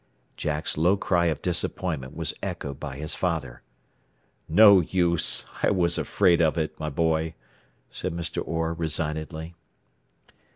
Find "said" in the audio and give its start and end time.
7.91-8.11